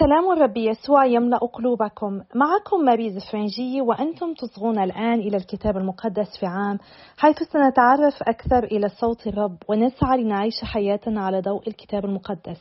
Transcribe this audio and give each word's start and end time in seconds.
سلام 0.00 0.32
الرب 0.32 0.56
يسوع 0.56 1.04
يملأ 1.04 1.38
قلوبكم. 1.38 2.20
معكم 2.34 2.84
ماري 2.84 3.10
زفرنجي 3.10 3.80
وأنتم 3.80 4.34
تصغون 4.34 4.78
الآن 4.78 5.20
إلى 5.20 5.36
الكتاب 5.36 5.76
المقدس 5.76 6.38
في 6.40 6.46
عام 6.46 6.78
حيث 7.18 7.36
سنتعرف 7.36 8.22
أكثر 8.22 8.64
إلى 8.64 8.88
صوت 8.88 9.26
الرب 9.26 9.56
ونسعى 9.68 10.22
لنعيش 10.22 10.64
حياتنا 10.64 11.20
على 11.20 11.40
ضوء 11.40 11.68
الكتاب 11.68 12.04
المقدس. 12.04 12.60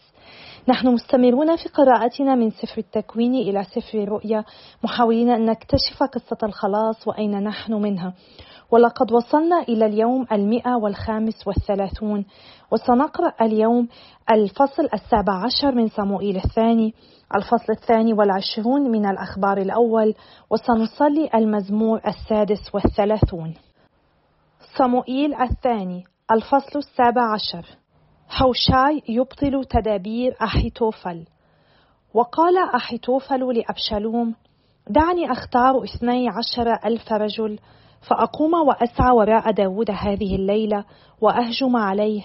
نحن 0.68 0.88
مستمرون 0.88 1.56
في 1.56 1.70
قراءتنا 1.70 2.36
من 2.36 2.50
سفر 2.50 2.78
التكوين 2.78 3.36
إلى 3.36 3.64
سفر 3.64 4.04
الرؤيا 4.04 4.44
محاولين 4.84 5.30
أن 5.30 5.46
نكتشف 5.46 6.04
قصة 6.04 6.38
الخلاص 6.44 7.08
وأين 7.08 7.44
نحن 7.44 7.74
منها. 7.74 8.14
ولقد 8.72 9.12
وصلنا 9.12 9.62
إلى 9.62 9.86
اليوم 9.86 10.26
المئة 10.32 10.76
والخامس 10.76 11.48
والثلاثون 11.48 12.26
وسنقرأ 12.72 13.34
اليوم 13.42 13.88
الفصل 14.32 14.90
السابع 14.94 15.34
عشر 15.46 15.76
من 15.76 15.88
صموئيل 15.88 16.36
الثاني. 16.36 16.94
الفصل 17.36 17.74
الثاني 17.74 18.14
والعشرون 18.14 18.82
من 18.92 19.06
الأخبار 19.06 19.58
الأول 19.58 20.16
وسنصلي 20.50 21.30
المزمور 21.36 22.02
السادس 22.08 22.76
والثلاثون. 22.76 23.54
صموئيل 24.78 25.34
الثاني 25.34 26.04
الفصل 26.32 26.80
السابع 26.80 27.34
عشر. 27.34 27.66
حوشاي 28.28 29.04
يبطل 29.10 29.66
تدابير 29.66 30.36
أحيتوفل. 30.42 31.26
وقال 32.14 32.58
أحيتوفل 32.76 33.58
لأبشالوم 33.58 34.36
دعني 34.90 35.32
أختار 35.32 35.84
اثني 35.84 36.30
عشر 36.30 36.74
ألف 36.86 37.14
رجل 37.14 37.60
فأقوم 38.10 38.54
وأسعى 38.54 39.12
وراء 39.12 39.52
داود 39.52 39.92
هذه 39.92 40.36
الليلة 40.36 40.86
وأهجم 41.22 41.76
عليه 41.76 42.22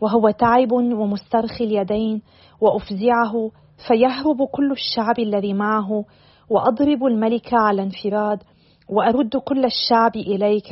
وهو 0.00 0.30
تعب 0.30 0.72
ومسترخي 0.72 1.64
اليدين 1.64 2.22
وأفزعه 2.60 3.50
فيهرب 3.86 4.44
كل 4.52 4.72
الشعب 4.72 5.18
الذي 5.18 5.54
معه 5.54 6.04
وأضرب 6.50 7.04
الملك 7.04 7.54
على 7.54 7.82
انفراد 7.82 8.42
وأرد 8.88 9.36
كل 9.36 9.64
الشعب 9.64 10.16
إليك 10.16 10.68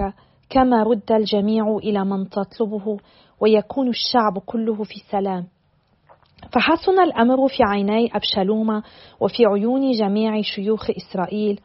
كما 0.50 0.82
رد 0.82 1.12
الجميع 1.12 1.76
إلى 1.76 2.04
من 2.04 2.28
تطلبه 2.28 2.98
ويكون 3.40 3.88
الشعب 3.88 4.38
كله 4.46 4.82
في 4.82 4.98
سلام. 5.10 5.46
فحسن 6.52 7.00
الأمر 7.00 7.48
في 7.48 7.62
عيني 7.62 8.16
أبشالوم 8.16 8.82
وفي 9.20 9.46
عيون 9.46 9.90
جميع 9.90 10.40
شيوخ 10.42 10.90
إسرائيل. 10.90 11.60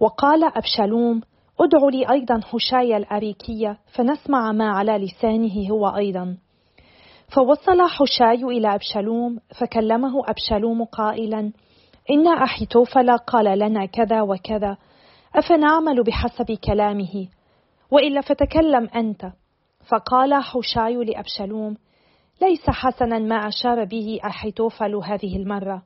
وقال 0.00 0.44
أبشالوم 0.44 1.20
ادع 1.60 1.88
لي 1.92 2.10
أيضا 2.10 2.40
حشاي 2.40 2.96
الأريكية 2.96 3.78
فنسمع 3.94 4.52
ما 4.52 4.68
على 4.68 4.92
لسانه 4.92 5.70
هو 5.70 5.86
أيضا. 5.86 6.36
فوصل 7.34 7.82
حشاي 7.82 8.44
إلى 8.44 8.74
أبشالوم 8.74 9.38
فكلمه 9.60 10.22
أبشالوم 10.26 10.84
قائلا 10.84 11.52
إن 12.10 12.26
أحيتوفل 12.26 13.16
قال 13.16 13.58
لنا 13.58 13.86
كذا 13.86 14.22
وكذا 14.22 14.76
أفنعمل 15.34 16.02
بحسب 16.02 16.58
كلامه 16.64 17.28
وإلا 17.90 18.20
فتكلم 18.20 18.88
أنت. 18.96 19.32
فقال 19.88 20.34
حشاي 20.34 21.04
لأبشالوم 21.04 21.76
ليس 22.42 22.70
حسنا 22.70 23.18
ما 23.18 23.36
أشار 23.36 23.84
به 23.84 24.20
أحيتوفل 24.24 24.94
هذه 24.94 25.36
المرة. 25.36 25.82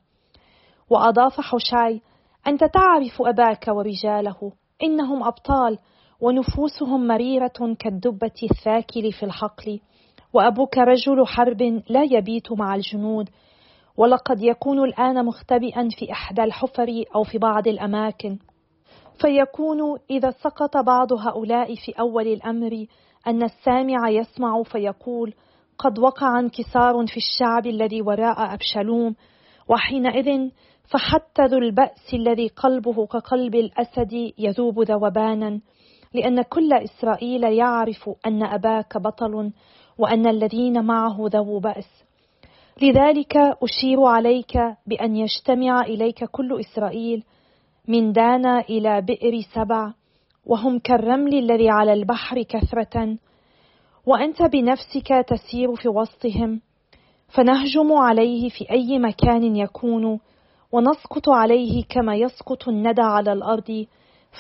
وأضاف 0.91 1.41
حشاي 1.41 2.01
أنت 2.47 2.65
تعرف 2.65 3.23
أباك 3.23 3.69
ورجاله 3.69 4.53
إنهم 4.83 5.23
أبطال 5.23 5.79
ونفوسهم 6.21 7.07
مريرة 7.07 7.77
كالدبة 7.79 8.49
الثاكل 8.51 9.13
في 9.13 9.23
الحقل 9.23 9.81
وأبوك 10.33 10.79
رجل 10.79 11.27
حرب 11.27 11.63
لا 11.89 12.03
يبيت 12.11 12.53
مع 12.53 12.75
الجنود. 12.75 13.29
ولقد 13.97 14.43
يكون 14.43 14.85
الآن 14.85 15.25
مختبئا 15.25 15.89
في 15.99 16.13
إحدى 16.13 16.45
الحفر 16.45 17.05
أو 17.15 17.23
في 17.25 17.39
بعض 17.39 17.69
الأماكن. 17.69 18.39
فيكون 19.21 19.99
إذا 20.11 20.31
سقط 20.31 20.77
بعض 20.77 21.13
هؤلاء 21.13 21.75
في 21.75 21.93
أول 22.01 22.27
الأمر 22.27 22.87
أن 23.27 23.43
السامع 23.43 24.09
يسمع 24.09 24.63
فيقول 24.63 25.35
قد 25.79 25.99
وقع 25.99 26.39
انكسار 26.39 27.07
في 27.07 27.17
الشعب 27.17 27.67
الذي 27.67 28.03
وراء 28.03 28.55
أبشالوم. 28.55 29.15
وحينئذ 29.69 30.51
فحتى 30.85 31.43
ذو 31.43 31.59
البأس 31.59 32.15
الذي 32.15 32.49
قلبه 32.49 33.07
كقلب 33.07 33.55
الأسد 33.55 34.33
يذوب 34.39 34.81
ذوبانا. 34.81 35.61
لأن 36.15 36.43
كل 36.43 36.73
إسرائيل 36.73 37.45
يعرف 37.45 38.11
أن 38.27 38.43
أباك 38.43 38.99
بطل 38.99 39.53
وأن 39.99 40.27
الذين 40.27 40.85
معه 40.85 41.17
ذو 41.21 41.59
بأس. 41.59 42.05
لذلك 42.83 43.37
أشير 43.37 44.05
عليك 44.05 44.59
بأن 44.87 45.17
يجتمع 45.17 45.81
إليك 45.81 46.25
كل 46.25 46.61
إسرائيل 46.61 47.25
من 47.89 48.13
دانا 48.13 48.61
إلى 48.61 49.01
بئر 49.01 49.41
سبع 49.55 49.93
وهم 50.47 50.79
كالرمل 50.79 51.35
الذي 51.35 51.71
على 51.71 51.93
البحر 51.93 52.43
كثرة 52.43 53.17
وأنت 54.07 54.43
بنفسك 54.43 55.09
تسير 55.29 55.75
في 55.75 55.89
وسطهم 55.89 56.61
فنهجم 57.29 57.93
عليه 57.93 58.49
في 58.49 58.71
أي 58.71 58.99
مكان 58.99 59.57
يكون 59.57 60.19
ونسقط 60.73 61.29
عليه 61.29 61.85
كما 61.89 62.17
يسقط 62.17 62.69
الندى 62.69 63.03
على 63.03 63.33
الأرض 63.33 63.87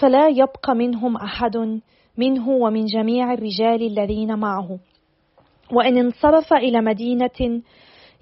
فلا 0.01 0.29
يبقى 0.29 0.75
منهم 0.75 1.17
أحد 1.17 1.81
منه 2.19 2.49
ومن 2.49 2.85
جميع 2.85 3.33
الرجال 3.33 3.83
الذين 3.83 4.39
معه. 4.39 4.79
وإن 5.73 5.99
انصرف 5.99 6.53
إلى 6.53 6.81
مدينة 6.81 7.63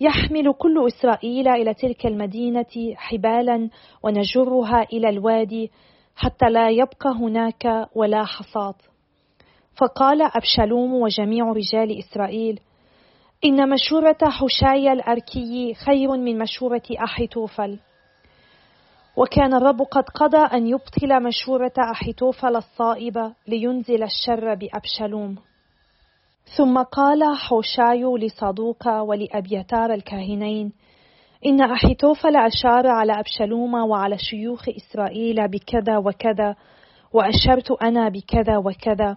يحمل 0.01 0.53
كل 0.53 0.87
إسرائيل 0.87 1.49
إلى 1.49 1.75
تلك 1.75 2.07
المدينة 2.07 2.95
حبالا 2.97 3.71
ونجرها 4.03 4.83
إلى 4.93 5.09
الوادي 5.09 5.71
حتى 6.17 6.51
لا 6.51 6.71
يبقى 6.71 7.11
هناك 7.11 7.89
ولا 7.95 8.25
حصاد. 8.25 8.75
فقال 9.77 10.23
أبشالوم 10.23 10.95
وجميع 10.95 11.53
رجال 11.53 11.99
إسرائيل 11.99 12.61
إن 13.45 13.71
مشورة 13.71 14.19
حشاي 14.23 14.93
الأركي 14.93 15.75
خير 15.75 16.17
من 16.17 16.39
مشورة 16.39 16.83
أحيتوفل. 17.05 17.79
وكان 19.17 19.55
الرب 19.55 19.83
قد 19.83 20.05
قضى 20.05 20.57
أن 20.57 20.67
يبطل 20.67 21.23
مشورة 21.23 21.73
أحيتوفل 21.93 22.57
الصائبة 22.57 23.33
لينزل 23.49 24.03
الشر 24.03 24.55
بأبشالوم. 24.55 25.50
ثم 26.57 26.83
قال 26.83 27.37
حوشاي 27.37 28.05
لصدوق 28.05 28.89
ولأبيتار 28.89 29.93
الكاهنين 29.93 30.73
إن 31.47 31.61
أحيتوفل 31.61 32.37
أشار 32.37 32.87
على 32.87 33.13
أبشالوم 33.13 33.75
وعلى 33.75 34.19
شيوخ 34.19 34.69
إسرائيل 34.69 35.49
بكذا 35.49 35.99
وكذا 35.99 36.57
وأشرت 37.13 37.71
أنا 37.83 38.09
بكذا 38.09 38.59
وكذا 38.59 39.17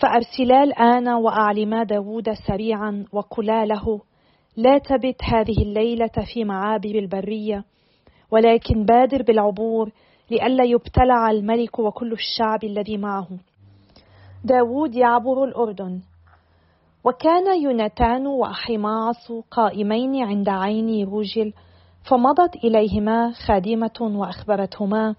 فأرسلا 0.00 0.62
الآن 0.62 1.08
وأعلما 1.08 1.82
داود 1.82 2.32
سريعا 2.46 3.04
وقلا 3.12 3.64
له 3.64 4.00
لا 4.56 4.78
تبت 4.78 5.24
هذه 5.24 5.62
الليلة 5.62 6.12
في 6.34 6.44
معابر 6.44 6.90
البرية 6.90 7.64
ولكن 8.30 8.84
بادر 8.84 9.22
بالعبور 9.22 9.90
لئلا 10.30 10.64
يبتلع 10.64 11.30
الملك 11.30 11.78
وكل 11.78 12.12
الشعب 12.12 12.64
الذي 12.64 12.96
معه. 12.96 13.28
داود 14.44 14.94
يعبر 14.94 15.44
الأردن 15.44 16.00
وكان 17.06 17.62
يوناتان 17.62 18.26
وأحيماعص 18.26 19.32
قائمين 19.50 20.22
عند 20.24 20.48
عين 20.48 21.08
روجل 21.08 21.52
فمضت 22.10 22.56
إليهما 22.64 23.32
خادمة 23.46 24.00
وأخبرتهما 24.00 25.14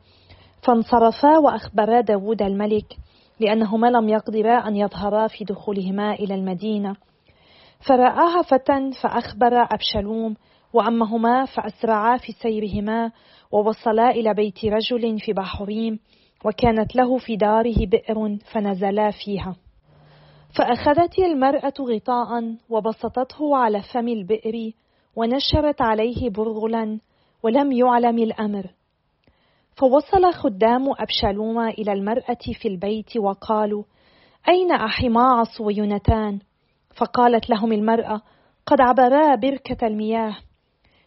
فانصرفا 0.61 1.37
وأخبرا 1.37 2.01
داود 2.01 2.41
الملك 2.41 2.97
لأنهما 3.39 3.87
لم 3.87 4.09
يقدرا 4.09 4.67
أن 4.67 4.75
يظهرا 4.75 5.27
في 5.27 5.43
دخولهما 5.43 6.13
إلى 6.13 6.35
المدينة. 6.35 6.95
فرآها 7.87 8.41
فتى 8.41 8.91
فأخبر 9.01 9.67
أبشالوم 9.71 10.35
وأمهما 10.73 11.45
فأسرعا 11.45 12.17
في 12.17 12.31
سيرهما 12.31 13.11
ووصلا 13.51 14.09
إلى 14.09 14.33
بيت 14.33 14.65
رجل 14.65 15.19
في 15.19 15.33
بحريم 15.33 15.99
وكانت 16.45 16.95
له 16.95 17.17
في 17.17 17.35
داره 17.35 17.85
بئر 17.85 18.37
فنزلا 18.51 19.11
فيها. 19.11 19.55
فأخذت 20.55 21.19
المرأة 21.19 21.73
غطاء 21.79 22.55
وبسطته 22.69 23.57
على 23.57 23.81
فم 23.93 24.07
البئر 24.07 24.71
ونشرت 25.15 25.81
عليه 25.81 26.29
برغلا 26.29 26.99
ولم 27.43 27.71
يعلم 27.71 28.17
الأمر. 28.19 28.65
فوصل 29.75 30.33
خدام 30.33 30.91
أبشالوم 30.99 31.59
إلى 31.59 31.93
المرأة 31.93 32.37
في 32.61 32.67
البيت 32.67 33.17
وقالوا 33.17 33.83
أين 34.49 34.71
أحماعص 34.71 35.61
ويونتان 35.61 36.39
فقالت 36.95 37.49
لهم 37.49 37.71
المرأة 37.71 38.21
قد 38.65 38.81
عبرا 38.81 39.35
بركة 39.35 39.87
المياه. 39.87 40.37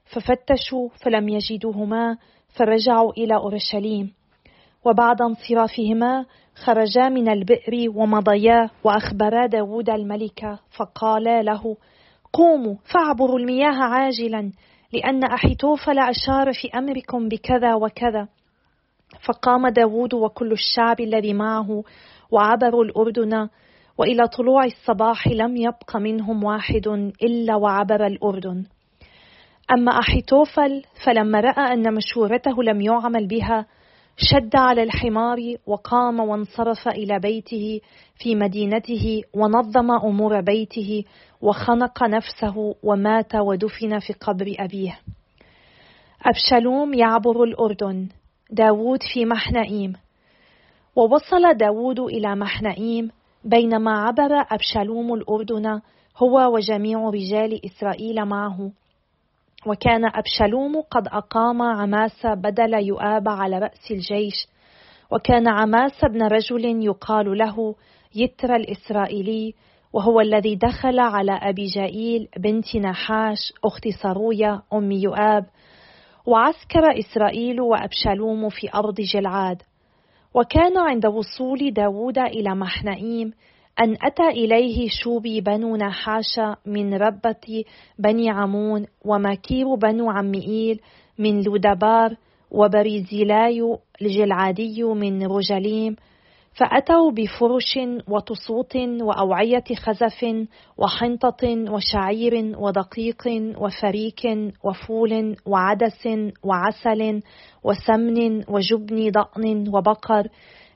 ففتشوا 0.04 0.88
فلم 1.04 1.28
يجدوهما 1.28 2.16
فرجعوا 2.48 3.12
إلى 3.12 3.36
أورشليم. 3.36 4.12
وبعد 4.84 5.22
انصرافهما 5.22 6.24
خرجا 6.54 7.08
من 7.08 7.28
البئر 7.28 7.90
ومضيا 7.94 8.70
وأخبرا 8.84 9.46
داود 9.46 9.90
الملك 9.90 10.58
فقالا 10.78 11.42
له 11.42 11.76
قوموا 12.32 12.74
فاعبروا 12.94 13.38
المياه 13.38 13.84
عاجلا 13.84 14.52
لأن 14.92 15.24
أحيتوفل 15.24 15.98
أشار 15.98 16.52
في 16.52 16.78
أمركم 16.78 17.28
بكذا 17.28 17.74
وكذا. 17.74 18.28
فقام 19.26 19.68
داود 19.68 20.14
وكل 20.14 20.52
الشعب 20.52 21.00
الذي 21.00 21.32
معه 21.32 21.84
وعبروا 22.30 22.84
الأردن 22.84 23.48
وإلى 23.98 24.28
طلوع 24.28 24.64
الصباح 24.64 25.28
لم 25.28 25.56
يبق 25.56 25.96
منهم 25.96 26.44
واحد 26.44 27.12
إلا 27.22 27.56
وعبر 27.56 28.06
الأردن. 28.06 28.64
أما 29.72 29.92
أحيتوفل 29.98 30.82
فلما 31.04 31.40
رأى 31.40 31.72
أن 31.72 31.94
مشورته 31.94 32.62
لم 32.62 32.80
يعمل 32.80 33.26
بها 33.26 33.66
شد 34.22 34.56
على 34.56 34.82
الحمار 34.82 35.38
وقام 35.66 36.20
وانصرف 36.20 36.88
إلى 36.88 37.18
بيته 37.18 37.80
في 38.16 38.34
مدينته 38.34 39.22
ونظم 39.34 39.90
أمور 39.90 40.40
بيته 40.40 41.04
وخنق 41.40 42.02
نفسه 42.02 42.74
ومات 42.82 43.34
ودفن 43.34 43.98
في 43.98 44.12
قبر 44.12 44.54
أبيه. 44.58 44.98
أبشلوم 46.24 46.94
يعبر 46.94 47.44
الأردن 47.44 48.08
داود 48.50 48.98
في 49.14 49.24
محنئيم. 49.24 49.92
ووصل 50.96 51.54
داود 51.54 52.00
إلى 52.00 52.36
محنئيم 52.36 53.10
بينما 53.44 53.90
عبر 53.90 54.46
أبشالوم 54.50 55.14
الأردن 55.14 55.80
هو 56.16 56.54
وجميع 56.54 57.08
رجال 57.08 57.60
إسرائيل 57.64 58.24
معه. 58.24 58.70
وكان 59.66 60.04
أبشالوم 60.04 60.80
قد 60.90 61.08
أقام 61.08 61.62
عماس 61.62 62.26
بدل 62.26 62.74
يؤاب 62.74 63.28
على 63.28 63.58
رأس 63.58 63.90
الجيش 63.90 64.46
وكان 65.10 65.48
عماس 65.48 66.04
ابن 66.04 66.22
رجل 66.22 66.84
يقال 66.84 67.38
له 67.38 67.74
يتر 68.14 68.56
الإسرائيلي 68.56 69.54
وهو 69.92 70.20
الذي 70.20 70.56
دخل 70.56 70.98
على 70.98 71.32
أبي 71.32 71.66
جائيل 71.66 72.28
بنت 72.36 72.76
نحاش 72.76 73.52
أخت 73.64 73.88
صرويا 74.02 74.62
أم 74.72 74.92
يؤاب 74.92 75.46
وعسكر 76.26 76.98
إسرائيل 76.98 77.60
وأبشالوم 77.60 78.48
في 78.48 78.68
أرض 78.74 78.94
جلعاد. 79.14 79.62
وكان 80.34 80.78
عند 80.78 81.06
وصول 81.06 81.72
داود 81.72 82.18
إلى 82.18 82.54
محنئيم 82.54 83.32
أن 83.80 83.96
أتى 84.02 84.28
إليه 84.28 84.88
شوبي 84.88 85.40
بنو 85.40 85.76
نحاش 85.76 86.40
من 86.66 86.94
ربة 86.94 87.64
بني 87.98 88.30
عمون 88.30 88.86
ومكير 89.04 89.74
بنو 89.74 90.10
عمئيل 90.10 90.80
من 91.18 91.42
لودبار 91.42 92.16
وبرزلاي 92.50 93.78
الجلعادي 94.02 94.82
من 94.82 95.26
رجليم 95.26 95.96
فأتوا 96.52 97.10
بفرش 97.10 97.78
وطسوس 98.08 98.76
وأوعية 98.76 99.64
خزف 99.76 100.46
وحنطة 100.78 101.72
وشعير 101.72 102.54
ودقيق 102.58 103.22
وفريك 103.58 104.22
وفول 104.64 105.36
وعدس 105.46 106.08
وعسل 106.42 107.22
وسمن 107.64 108.44
وجبن 108.48 109.10
ضأن 109.10 109.68
وبقر 109.68 110.28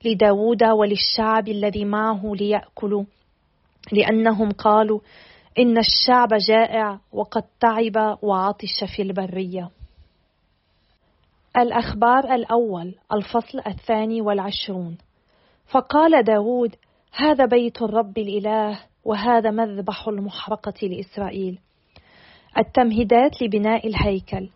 لداود 0.05 0.65
وللشعب 0.65 1.49
الذي 1.49 1.85
معه 1.85 2.33
ليأكلوا 2.35 3.05
لأنهم 3.93 4.51
قالوا 4.51 5.01
إن 5.59 5.79
الشعب 5.79 6.29
جائع 6.49 6.99
وقد 7.13 7.43
تعب 7.61 8.19
وعطش 8.23 8.85
في 8.97 9.03
البرية. 9.03 9.71
الأخبار 11.57 12.35
الأول 12.35 12.95
الفصل 13.13 13.61
الثاني 13.67 14.21
والعشرون. 14.21 14.99
فقال 15.67 16.23
داود 16.23 16.77
هذا 17.13 17.47
بيت 17.47 17.83
الرب 17.83 18.19
الإله 18.19 18.81
وهذا 19.05 19.51
مذبح 19.51 20.09
المحرقة 20.09 20.87
لإسرائيل. 20.87 21.59
التمهيدات 22.59 23.43
لبناء 23.43 23.87
الهيكل. 23.87 24.49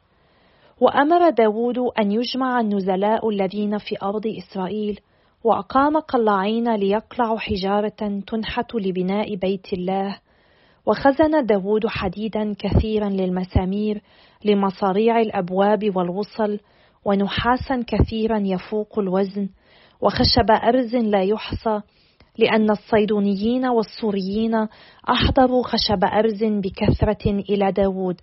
وأمر 0.81 1.31
داود 1.31 1.79
أن 1.79 2.13
يجمع 2.13 2.61
النزلاء 2.61 3.29
الذين 3.29 3.79
في 3.79 3.97
أرض 4.03 4.27
إسرائيل 4.27 5.01
وأقام 5.45 5.99
قلاعين 5.99 6.75
ليقلعوا 6.75 7.39
حجارة 7.39 8.21
تنحت 8.27 8.75
لبناء 8.75 9.35
بيت 9.35 9.73
الله 9.73 10.19
وخزن 10.87 11.47
داود 11.47 11.87
حديدا 11.87 12.55
كثيرا 12.59 13.09
للمسامير 13.09 14.03
لمصاريع 14.45 15.21
الأبواب 15.21 15.97
والوصل 15.97 16.59
ونحاسا 17.05 17.85
كثيرا 17.87 18.39
يفوق 18.39 18.99
الوزن 18.99 19.49
وخشب 20.01 20.51
أرز 20.51 20.97
لا 20.97 21.23
يحصى 21.23 21.81
لأن 22.39 22.71
الصيدونيين 22.71 23.67
والسوريين 23.67 24.69
أحضروا 25.11 25.63
خشب 25.63 26.05
أرز 26.05 26.45
بكثرة 26.45 27.31
إلى 27.31 27.73
داود 27.73 28.21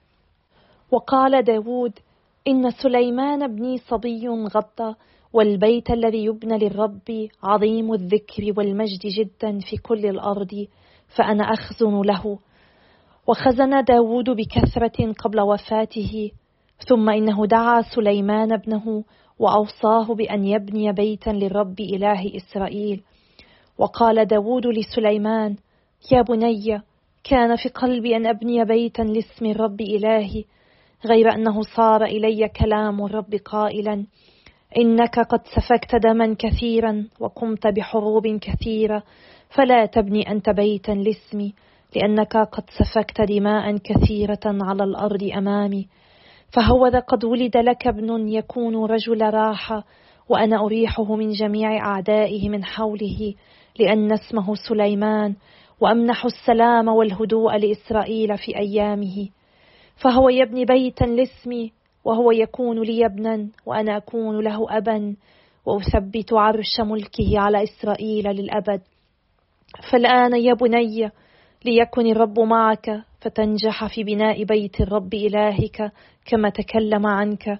وقال 0.92 1.44
داود 1.44 2.00
إن 2.48 2.72
سليمان 2.72 3.44
ابني 3.44 3.78
صبي 3.78 4.28
غض 4.28 4.96
والبيت 5.36 5.92
الذي 5.92 6.26
يبنى 6.26 6.58
للرب 6.58 7.28
عظيم 7.44 7.94
الذكر 7.94 8.54
والمجد 8.58 9.00
جدا 9.06 9.60
في 9.60 9.78
كل 9.78 10.06
الأرض 10.06 10.68
فأنا 11.18 11.44
أخزن 11.44 12.02
له. 12.02 12.40
وخزن 13.28 13.84
داود 13.84 14.30
بكثرة 14.30 15.14
قبل 15.14 15.42
وفاته 15.42 16.32
ثم 16.88 17.10
إنه 17.10 17.46
دعا 17.46 17.82
سليمان 17.82 18.54
ابنه 18.54 19.04
وأوصاه 19.40 20.14
بأن 20.16 20.46
يبني 20.46 20.92
بيتا 20.92 21.30
للرب 21.30 21.80
إله 21.80 22.32
إسرائيل. 22.36 23.04
وقال 23.78 24.26
داود 24.26 24.68
لسليمان 24.68 25.56
يا 26.12 26.22
بني 26.22 26.82
كان 27.24 27.56
في 27.56 27.70
قلبي 27.70 28.16
أن 28.16 28.28
أبني 28.28 28.66
بيتا 28.66 29.02
لاسم 29.02 29.46
الرب 29.46 29.82
إلهي 29.82 30.44
غير 31.06 31.34
أنه 31.34 31.62
صار 31.62 32.04
إلي 32.04 32.50
كلام 32.50 33.06
الرب 33.06 33.36
قائلا. 33.46 34.06
إنك 34.78 35.20
قد 35.20 35.42
سفكت 35.56 35.96
دما 35.96 36.36
كثيرا 36.40 37.08
وقمت 37.20 37.68
بحروب 37.68 38.28
كثيرة. 38.28 39.04
فلا 39.50 39.86
تبني 39.86 40.32
أنت 40.32 40.50
بيتا 40.50 40.92
لاسمي 40.92 41.54
لأنك 41.96 42.38
قد 42.38 42.64
سفكت 42.70 43.22
دماء 43.22 43.78
كثيرة 43.78 44.40
على 44.46 44.84
الأرض 44.84 45.24
أمامي. 45.38 45.88
فهوذا 46.56 47.00
قد 47.00 47.26
ولد 47.26 47.58
لك 47.58 47.88
ابن 47.88 48.28
يكون 48.28 48.86
رجل 48.86 49.22
راحة 49.22 49.84
وأنا 50.30 50.66
أريحه 50.66 51.16
من 51.16 51.30
جميع 51.30 51.78
أعدائه 51.86 52.50
من 52.50 52.64
حوله 52.64 53.34
لأن 53.80 54.12
اسمه 54.12 54.56
سليمان 54.70 55.36
وأمنح 55.82 56.26
السلام 56.26 56.88
والهدوء 56.88 57.58
لإسرائيل 57.58 58.38
في 58.38 58.58
أيامه. 58.58 59.30
فهو 59.96 60.30
يبني 60.30 60.66
بيتا 60.66 61.06
لاسمي 61.06 61.72
وهو 62.06 62.32
يكون 62.32 62.82
لي 62.82 63.06
ابنا 63.06 63.48
وأنا 63.66 63.98
أكون 63.98 64.44
له 64.44 64.78
أبا 64.78 65.16
وأثبت 65.66 66.34
عرش 66.34 66.80
ملكه 66.80 67.40
على 67.40 67.64
إسرائيل 67.64 68.28
للأبد. 68.28 68.82
فالآن 69.92 70.36
يا 70.36 70.54
بني 70.54 71.12
ليكن 71.66 72.06
الرب 72.06 72.40
معك 72.40 73.04
فتنجح 73.22 73.96
في 73.96 74.04
بناء 74.04 74.44
بيت 74.44 74.82
الرب 74.82 75.14
إلهك 75.14 75.92
كما 76.26 76.50
تكلم 76.50 77.08
عنك. 77.08 77.60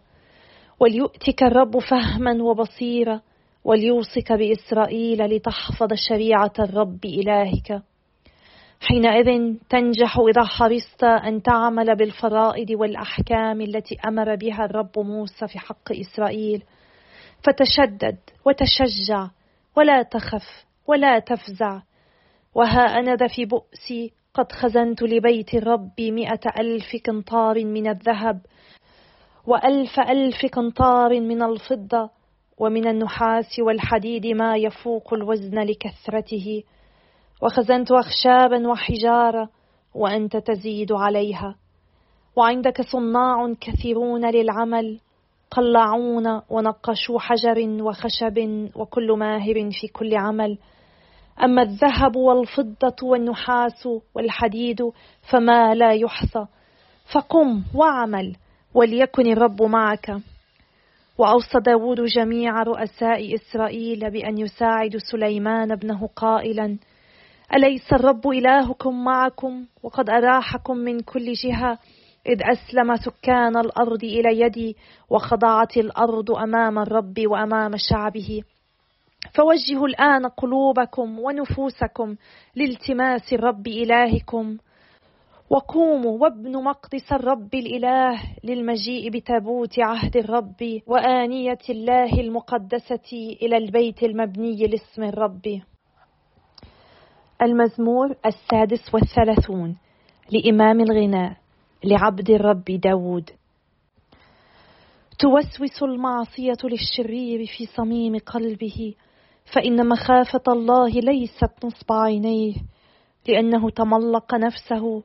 وليؤتك 0.80 1.44
الرب 1.44 1.80
فهما 1.80 2.44
وبصيرا 2.44 3.22
وليوصك 3.64 4.32
بإسرائيل 4.32 5.26
لتحفظ 5.26 5.94
شريعة 6.10 6.54
الرب 6.60 7.06
إلهك. 7.06 7.82
حينئذ 8.82 9.56
تنجح 9.70 10.18
إذا 10.30 10.44
حرصت 10.44 11.04
أن 11.04 11.42
تعمل 11.42 11.96
بالفرائض 11.96 12.70
والأحكام 12.70 13.62
التي 13.62 13.98
أمر 14.08 14.36
بها 14.36 14.66
الرب 14.66 15.00
موسى 15.00 15.48
في 15.48 15.60
حق 15.60 15.92
إسرائيل. 15.92 16.64
فتشدد 17.44 18.18
وتشجع 18.46 19.28
ولا 19.78 20.02
تخف 20.02 20.66
ولا 20.88 21.20
تفزع. 21.20 21.82
وها 22.56 23.00
أنا 23.00 23.16
ذا 23.16 23.28
في 23.28 23.46
بؤسي 23.46 24.14
قد 24.34 24.52
خزنت 24.52 25.02
لبيت 25.02 25.54
الرب 25.54 26.02
مئة 26.02 26.60
ألف 26.60 26.96
قنطار 27.06 27.66
من 27.66 27.88
الذهب 27.88 28.42
وألف 29.48 30.00
ألف 30.00 30.46
قنطار 30.54 31.20
من 31.20 31.44
الفضة 31.44 32.10
ومن 32.58 32.88
النحاس 32.88 33.60
والحديد 33.60 34.28
ما 34.28 34.58
يفوق 34.58 35.14
الوزن 35.14 35.60
لكثرته. 35.60 36.64
وخزنت 37.42 37.92
أخشابا 37.92 38.68
وحجارة 38.68 39.50
وأنت 39.96 40.38
تزيد 40.38 40.92
عليها. 40.92 41.56
وعندك 42.36 42.82
صناع 42.82 43.54
كثيرون 43.62 44.30
للعمل 44.30 45.00
قلعون 45.52 46.42
ونقشوا 46.50 47.20
حجر 47.20 47.82
وخشب 47.82 48.68
وكل 48.76 49.12
ماهر 49.12 49.70
في 49.82 49.88
كل 49.88 50.16
عمل. 50.16 50.58
أما 51.44 51.62
الذهب 51.62 52.16
والفضة 52.16 52.96
والنحاس 53.04 53.88
والحديد 54.16 54.82
فما 55.32 55.76
لا 55.76 55.92
يحصى. 55.92 56.46
فقم 57.14 57.64
واعمل 57.76 58.36
وليكن 58.74 59.32
الرب 59.32 59.62
معك. 59.62 60.18
وأوصى 61.18 61.60
داود 61.66 62.02
جميع 62.02 62.64
رؤساء 62.64 63.36
إسرائيل 63.36 64.12
بأن 64.12 64.38
يساعدوا 64.38 65.00
سليمان 65.12 65.72
ابنه 65.72 66.10
قائلا 66.16 66.78
أليس 67.54 67.94
الرب 67.94 68.28
إلهكم 68.28 69.04
معكم؟ 69.04 69.66
وقد 69.84 70.10
أراحكم 70.10 70.78
من 70.78 71.00
كل 71.00 71.34
جهة 71.34 71.78
إذ 72.28 72.42
أسلم 72.44 72.96
سكان 72.96 73.58
الأرض 73.58 74.04
إلى 74.04 74.40
يدي 74.40 74.76
وخضعت 75.10 75.78
الأرض 75.78 76.32
أمام 76.32 76.80
الرب 76.80 77.14
وأمام 77.28 77.72
شعبه. 77.90 78.42
فوجهوا 79.34 79.88
الآن 79.88 80.26
قلوبكم 80.28 81.20
ونفوسكم 81.20 82.16
لالتماس 82.56 83.34
الرب 83.34 83.68
إلهكم. 83.68 84.58
وقوموا 85.50 86.18
وابنوا 86.22 86.62
مقدس 86.62 87.12
الرب 87.12 87.56
الإله 87.56 88.22
للمجيء 88.44 89.10
بتابوت 89.10 89.80
عهد 89.80 90.18
الرب 90.18 90.82
وآنية 90.88 91.58
الله 91.70 92.20
المقدسة 92.20 93.38
إلى 93.42 93.58
البيت 93.58 94.04
المبني 94.04 94.68
لاسم 94.68 95.04
الرب. 95.04 95.62
المزمور 97.42 98.16
السادس 98.26 98.94
والثلاثون 98.94 99.78
لإمام 100.32 100.82
الغناء 100.82 101.38
لعبد 101.84 102.30
الرب 102.30 102.64
داود. 102.64 103.30
توسوس 105.20 105.84
المعصية 105.84 106.58
للشرير 106.64 107.46
في 107.58 107.66
صميم 107.66 108.18
قلبه 108.18 108.94
فإن 109.54 109.90
مخافة 109.90 110.42
الله 110.48 110.90
ليست 110.90 111.66
نصب 111.66 111.92
عينيه 111.92 112.54
لأنه 113.28 113.70
تملق 113.70 114.36
نفسه 114.36 115.04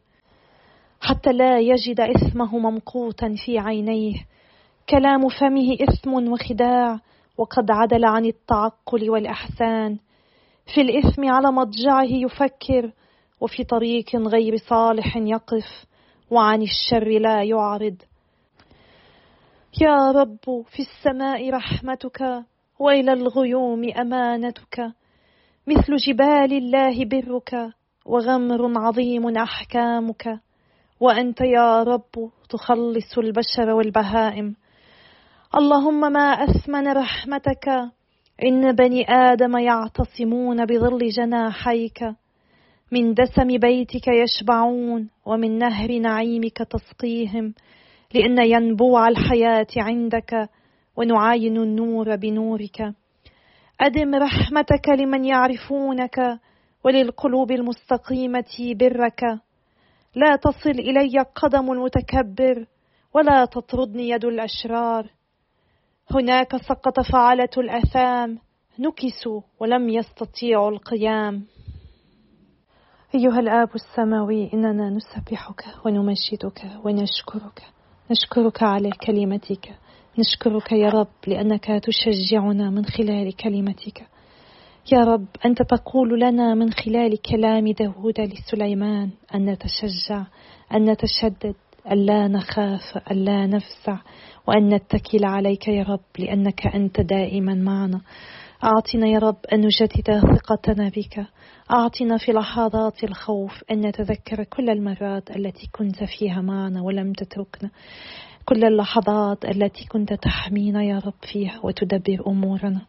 حتى 1.00 1.32
لا 1.32 1.58
يجد 1.58 2.00
إثمه 2.00 2.58
ممقوتا 2.58 3.34
في 3.44 3.58
عينيه. 3.58 4.14
كلام 4.88 5.28
فمه 5.28 5.76
إثم 5.88 6.32
وخداع 6.32 7.00
وقد 7.38 7.70
عدل 7.70 8.04
عن 8.04 8.24
التعقل 8.24 9.10
والإحسان. 9.10 9.98
في 10.74 10.80
الإثم 10.80 11.28
على 11.28 11.52
مضجعه 11.52 12.04
يفكر 12.04 12.92
وفي 13.40 13.64
طريق 13.64 14.16
غير 14.16 14.56
صالح 14.56 15.16
يقف 15.16 15.84
وعن 16.30 16.62
الشر 16.62 17.08
لا 17.08 17.42
يعرض. 17.42 17.96
يا 19.80 20.10
رب 20.10 20.64
في 20.70 20.82
السماء 20.82 21.50
رحمتك 21.50 22.44
وإلى 22.78 23.12
الغيوم 23.12 23.88
أمانتك. 23.88 24.92
مثل 25.66 25.96
جبال 25.96 26.52
الله 26.52 27.04
برك 27.04 27.72
وغمر 28.06 28.78
عظيم 28.78 29.36
أحكامك. 29.36 30.40
وأنت 31.00 31.40
يا 31.40 31.82
رب 31.82 32.30
تخلص 32.48 33.18
البشر 33.18 33.70
والبهائم. 33.70 34.56
اللهم 35.54 36.12
ما 36.12 36.30
أثمن 36.44 36.88
رحمتك 36.88 37.90
إن 38.44 38.72
بني 38.72 39.04
آدم 39.08 39.56
يعتصمون 39.56 40.66
بظل 40.66 41.08
جناحيك 41.08 42.02
من 42.92 43.14
دسم 43.14 43.58
بيتك 43.58 44.08
يشبعون 44.08 45.10
ومن 45.26 45.58
نهر 45.58 45.98
نعيمك 45.98 46.56
تسقيهم 46.56 47.54
لأن 48.14 48.38
ينبوع 48.38 49.08
الحياة 49.08 49.66
عندك 49.76 50.48
ونعاين 50.96 51.56
النور 51.56 52.16
بنورك. 52.16 52.94
أدم 53.80 54.14
رحمتك 54.14 54.88
لمن 54.88 55.24
يعرفونك 55.24 56.38
وللقلوب 56.84 57.50
المستقيمة 57.50 58.74
برك. 58.80 59.22
لا 60.14 60.36
تصل 60.36 60.70
إلي 60.70 61.24
قدم 61.34 61.72
المتكبر 61.72 62.66
ولا 63.14 63.44
تطردني 63.44 64.08
يد 64.08 64.24
الأشرار. 64.24 65.19
هناك 66.12 66.56
سقط 66.56 67.00
فعلة 67.00 67.48
الأثام. 67.58 68.38
نكسوا 68.78 69.40
ولم 69.60 69.88
يستطيعوا 69.88 70.70
القيام. 70.70 71.44
أيها 73.14 73.40
الآب 73.40 73.68
السماوي 73.74 74.50
إننا 74.54 74.90
نسبحك 74.90 75.64
ونمجدك 75.84 76.62
ونشكرك. 76.84 77.62
نشكرك 78.10 78.62
على 78.62 78.90
كلمتك. 78.90 79.74
نشكرك 80.18 80.72
يا 80.72 80.88
رب 80.88 81.08
لأنك 81.26 81.64
تشجعنا 81.64 82.70
من 82.70 82.84
خلال 82.84 83.36
كلمتك. 83.36 84.06
يا 84.92 85.04
رب 85.04 85.26
أنت 85.46 85.62
تقول 85.62 86.20
لنا 86.20 86.54
من 86.54 86.72
خلال 86.72 87.22
كلام 87.22 87.72
داود 87.72 88.20
لسليمان 88.20 89.10
أن 89.34 89.50
نتشجع 89.50 90.24
أن 90.74 90.90
نتشدد 90.90 91.54
ألا 91.90 92.28
نخاف 92.28 93.10
ألا 93.10 93.46
نفزع. 93.46 93.98
وأن 94.46 94.74
نتكل 94.74 95.24
عليك 95.24 95.68
يا 95.68 95.82
رب 95.82 96.00
لأنك 96.18 96.66
أنت 96.66 97.00
دائما 97.00 97.54
معنا. 97.54 98.00
أعطنا 98.64 99.06
يا 99.06 99.18
رب 99.18 99.36
أن 99.52 99.60
نجدد 99.60 100.20
ثقتنا 100.20 100.88
بك. 100.88 101.26
أعطنا 101.72 102.16
في 102.18 102.32
لحظات 102.32 103.04
الخوف 103.04 103.64
أن 103.70 103.86
نتذكر 103.86 104.44
كل 104.44 104.70
المرات 104.70 105.36
التي 105.36 105.68
كنت 105.72 106.04
فيها 106.04 106.40
معنا 106.40 106.82
ولم 106.82 107.12
تتركنا. 107.12 107.70
كل 108.44 108.64
اللحظات 108.64 109.44
التي 109.44 109.86
كنت 109.86 110.12
تحمينا 110.12 110.82
يا 110.82 110.98
رب 110.98 111.32
فيها 111.32 111.60
وتدبر 111.62 112.26
أمورنا. 112.26 112.80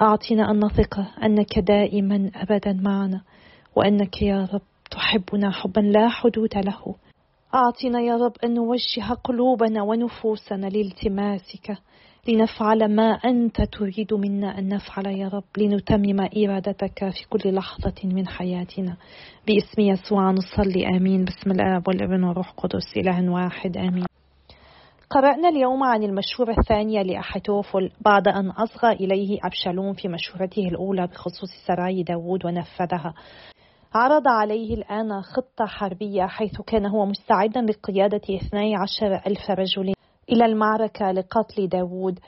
أعطنا 0.00 0.50
أن 0.50 0.64
نثق 0.64 1.00
أنك 1.24 1.58
دائما 1.58 2.30
ابدا 2.34 2.72
معنا 2.72 3.20
وأنك 3.76 4.22
يا 4.22 4.48
رب 4.52 4.62
تحبنا 4.90 5.50
حبا 5.50 5.80
لا 5.80 6.08
حدود 6.08 6.56
له. 6.56 6.94
اعطنا 7.54 8.00
يا 8.00 8.16
رب 8.16 8.32
أن 8.44 8.54
نوجه 8.54 9.14
قلوبنا 9.24 9.82
ونفوسنا 9.82 10.66
لالتماسك 10.66 11.78
لنفعل 12.28 12.94
ما 12.96 13.12
أنت 13.12 13.62
تريد 13.62 14.14
منا 14.14 14.58
أن 14.58 14.68
نفعل 14.68 15.06
يا 15.06 15.28
رب 15.28 15.44
لنتمم 15.58 16.20
إرادتك 16.20 16.98
في 16.98 17.28
كل 17.30 17.54
لحظة 17.54 17.94
من 18.04 18.28
حياتنا. 18.28 18.96
باسم 19.46 19.80
يسوع 19.82 20.30
نصلي 20.30 20.86
آمين. 20.96 21.24
بسم 21.24 21.50
الاب 21.50 21.88
والابن 21.88 22.24
والروح 22.24 22.48
القدس 22.48 22.96
إله 22.96 23.30
واحد 23.30 23.76
آمين. 23.76 24.04
قرأنا 25.10 25.48
اليوم 25.48 25.82
عن 25.82 26.02
المشورة 26.02 26.54
الثانية 26.58 27.02
لأحيتوفل 27.02 27.90
بعد 28.00 28.28
أن 28.28 28.50
أصغى 28.50 28.92
إليه 28.92 29.38
أبشالوم 29.44 29.92
في 29.92 30.08
مشورته 30.08 30.62
الأولى 30.68 31.06
بخصوص 31.06 31.50
سراي 31.66 32.02
داود 32.02 32.46
ونفذها. 32.46 33.14
عرض 33.94 34.28
عليه 34.28 34.74
الآن 34.74 35.22
خطة 35.22 35.66
حربية 35.66 36.26
حيث 36.26 36.60
كان 36.60 36.86
هو 36.86 37.06
مستعدا 37.06 37.60
لقيادة 37.60 38.20
12 38.36 39.22
ألف 39.26 39.50
رجل 39.50 39.94
إلى 40.32 40.44
المعركة 40.44 41.12
لقتل 41.12 41.68
داود 41.68 42.18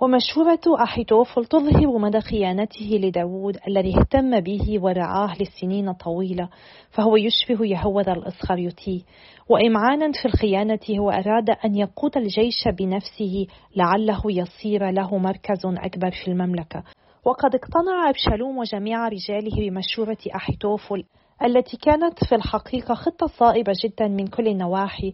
ومشورة 0.00 0.82
أحيتوفل 0.82 1.44
تظهر 1.44 1.98
مدى 1.98 2.20
خيانته 2.20 3.00
لداود 3.02 3.58
الذي 3.68 3.98
اهتم 3.98 4.40
به 4.40 4.80
ورعاه 4.82 5.34
لسنين 5.40 5.92
طويلة 5.92 6.48
فهو 6.90 7.16
يشبه 7.16 7.66
يهوذا 7.66 8.12
الإسخريوتي 8.12 9.04
وإمعانا 9.48 10.12
في 10.22 10.28
الخيانة 10.28 10.80
هو 10.90 11.10
أراد 11.10 11.50
أن 11.50 11.74
يقود 11.74 12.16
الجيش 12.16 12.68
بنفسه 12.78 13.46
لعله 13.76 14.22
يصير 14.26 14.90
له 14.90 15.18
مركز 15.18 15.66
أكبر 15.66 16.10
في 16.10 16.30
المملكة. 16.30 16.82
وقد 17.26 17.54
اقتنع 17.54 18.08
أبشالوم 18.08 18.58
وجميع 18.58 19.08
رجاله 19.08 19.70
بمشورة 19.70 20.18
أحيتوفل 20.36 21.04
التي 21.44 21.76
كانت 21.76 22.24
في 22.24 22.34
الحقيقة 22.34 22.94
خطة 22.94 23.26
صائبة 23.26 23.72
جدا 23.84 24.08
من 24.08 24.26
كل 24.26 24.48
النواحي 24.48 25.12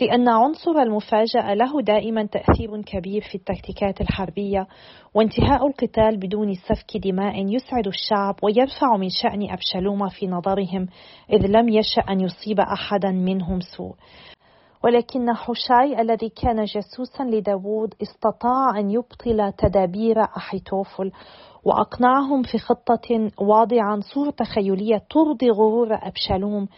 لأن 0.00 0.28
عنصر 0.28 0.70
المفاجأة 0.70 1.54
له 1.54 1.82
دائما 1.82 2.26
تأثير 2.26 2.82
كبير 2.82 3.22
في 3.22 3.34
التكتيكات 3.34 4.00
الحربية 4.00 4.66
وانتهاء 5.14 5.66
القتال 5.66 6.16
بدون 6.16 6.54
سفك 6.54 6.96
دماء 6.96 7.46
يسعد 7.46 7.86
الشعب 7.86 8.34
ويرفع 8.42 8.96
من 8.96 9.08
شأن 9.08 9.50
أبشالوم 9.50 10.08
في 10.08 10.26
نظرهم 10.26 10.88
إذ 11.32 11.46
لم 11.46 11.68
يشأ 11.68 12.02
أن 12.08 12.20
يصيب 12.20 12.60
أحدا 12.60 13.10
منهم 13.10 13.60
سوء. 13.60 13.94
ولكن 14.84 15.34
حشاي 15.34 16.00
الذي 16.00 16.28
كان 16.28 16.64
جاسوسا 16.64 17.22
لداود 17.22 17.94
استطاع 18.02 18.78
أن 18.78 18.90
يبطل 18.90 19.52
تدابير 19.58 20.22
أحيتوفل 20.22 21.12
وأقنعهم 21.64 22.42
في 22.42 22.58
خطة 22.58 23.30
واضعا 23.38 24.00
صورة 24.14 24.30
تخيلية 24.30 25.02
ترضي 25.10 25.50
غرور 25.50 25.88
أبشالوم 25.92 26.68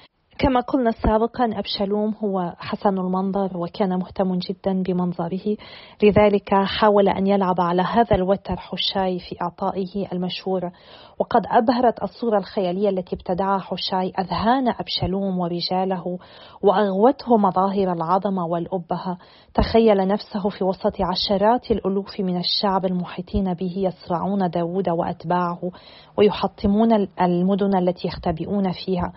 كما 0.43 0.61
قلنا 0.61 0.91
سابقا 0.91 1.45
أبشالوم 1.45 2.15
هو 2.25 2.55
حسن 2.59 2.99
المنظر 2.99 3.57
وكان 3.57 3.99
مهتم 3.99 4.39
جدا 4.39 4.83
بمنظره. 4.83 5.57
لذلك 6.03 6.55
حاول 6.55 7.09
أن 7.09 7.27
يلعب 7.27 7.61
على 7.61 7.83
هذا 7.83 8.17
الوتر 8.17 8.57
حشاي 8.57 9.19
في 9.19 9.37
إعطائه 9.43 10.13
المشورة 10.13 10.73
وقد 11.19 11.43
أبهرت 11.51 12.03
الصورة 12.03 12.39
الخيالية 12.39 12.89
التي 12.89 13.17
ابتدعها 13.17 13.59
حشاي 13.59 14.13
أذهان 14.19 14.69
أبشالوم 14.69 15.39
ورجاله 15.39 16.19
وأغوته 16.63 17.37
مظاهر 17.37 17.93
العظمة 17.93 18.47
والأبهة. 18.47 19.19
تخيل 19.55 20.09
نفسه 20.09 20.49
في 20.49 20.65
وسط 20.65 20.97
عشرات 21.01 21.71
الألوف 21.71 22.21
من 22.21 22.37
الشعب 22.37 22.87
المحيطين 22.87 23.55
به 23.55 23.75
يصرعون 23.77 24.51
داود 24.51 24.89
وأتباعه 24.89 25.61
ويحطمون 26.19 27.09
المدن 27.21 27.77
التي 27.77 28.09
يختبئون 28.09 28.73
فيها. 28.73 29.13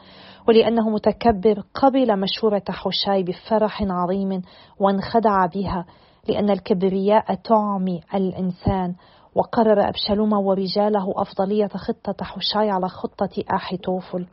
ولأنه 0.48 0.90
متكبر 0.90 1.64
قبل 1.74 2.20
مشورة 2.20 2.64
حشاي 2.70 3.24
بفرح 3.24 3.84
عظيم 3.84 4.42
وانخدع 4.80 5.46
بها 5.46 5.86
لأن 6.30 6.50
الكبرياء 6.50 7.36
تعمي 7.36 8.02
الإنسان. 8.14 8.96
وقرر 9.36 9.90
أبشالوم 9.90 10.34
ورجاله 10.34 11.14
أفضلية 11.16 11.68
خطة 11.68 12.26
حشاي 12.26 12.70
على 12.70 12.90
خطة 12.90 13.44
أحيتوفل 13.54 14.28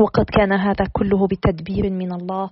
وقد 0.00 0.24
كان 0.24 0.52
هذا 0.52 0.86
كله 0.92 1.26
بتدبير 1.26 1.90
من 1.90 2.12
الله 2.12 2.50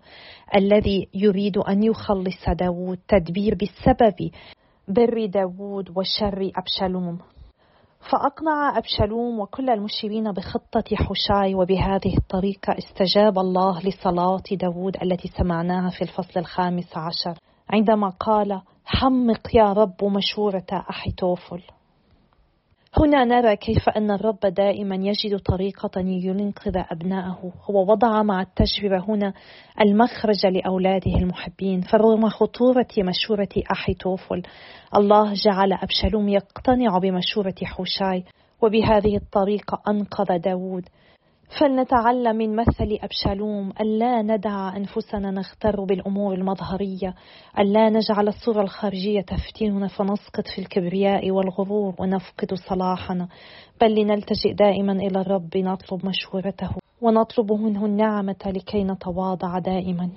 الذي 0.56 1.08
يريد 1.14 1.58
أن 1.58 1.82
يخلص 1.82 2.48
داود 2.48 2.98
تدبير 3.08 3.54
بسبب 3.54 4.30
بر 4.88 5.26
داود 5.26 5.98
وشر 5.98 6.50
أبشالوم. 6.56 7.18
فأقنع 8.00 8.78
أبشالوم 8.78 9.40
وكل 9.40 9.70
المشيرين 9.70 10.32
بخطة 10.32 10.84
حشاي 10.94 11.54
وبهذه 11.54 12.16
الطريقة 12.18 12.78
استجاب 12.78 13.38
الله 13.38 13.80
لصلاة 13.80 14.42
داود 14.52 14.96
التي 15.02 15.28
سمعناها 15.28 15.90
في 15.90 16.02
الفصل 16.02 16.40
الخامس 16.40 16.96
عشر 16.96 17.38
عندما 17.70 18.08
قال 18.08 18.62
حمق 18.84 19.54
يا 19.54 19.72
رب 19.72 20.04
مشورة 20.04 20.66
أحيتوفل 20.90 21.62
هنا 22.98 23.24
نرى 23.24 23.56
كيف 23.56 23.88
أن 23.88 24.10
الرب 24.10 24.40
دائما 24.40 24.96
يجد 24.96 25.38
طريقة 25.38 26.00
لينقذ 26.00 26.82
أبنائه. 26.90 27.52
هو 27.70 27.92
وضع 27.92 28.22
مع 28.22 28.42
التجربة 28.42 29.04
هنا 29.08 29.32
المخرج 29.80 30.46
لأولاده 30.46 31.14
المحبين. 31.16 31.80
فرغم 31.80 32.28
خطورة 32.28 32.88
مشورة 32.98 33.48
أحيتوفل 33.72 34.42
الله 34.96 35.32
جعل 35.32 35.72
أبشالوم 35.72 36.28
يقتنع 36.28 36.98
بمشورة 36.98 37.54
حوشاي 37.62 38.24
وبهذه 38.62 39.16
الطريقة 39.16 39.82
أنقذ 39.88 40.38
داود 40.38 40.88
فلنتعلم 41.58 42.36
من 42.36 42.56
مثل 42.56 42.98
أبشالوم 43.02 43.72
ألا 43.80 44.22
ندع 44.22 44.76
أنفسنا 44.76 45.30
نغتر 45.30 45.84
بالأمور 45.84 46.34
المظهرية 46.34 47.14
ألا 47.58 47.90
نجعل 47.90 48.28
الصورة 48.28 48.62
الخارجية 48.62 49.20
تفتننا 49.20 49.88
فنسقط 49.88 50.46
في 50.54 50.60
الكبرياء 50.60 51.30
والغرور 51.30 51.94
ونفقد 51.98 52.54
صلاحنا 52.54 53.28
بل 53.80 53.94
لنلتجئ 53.94 54.52
دائما 54.52 54.92
إلى 54.92 55.20
الرب 55.20 55.56
نطلب 55.56 56.06
مشورته 56.06 56.70
ونطلب 57.02 57.52
منه 57.52 57.86
النعمة 57.86 58.42
لكي 58.46 58.84
نتواضع 58.84 59.58
دائما. 59.58 60.10